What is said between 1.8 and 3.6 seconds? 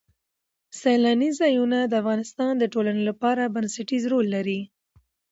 د افغانستان د ټولنې لپاره